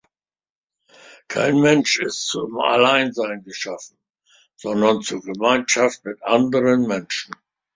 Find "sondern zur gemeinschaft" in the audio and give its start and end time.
4.55-6.03